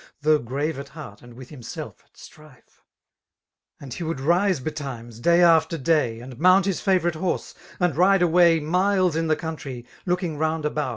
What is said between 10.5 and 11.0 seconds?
about.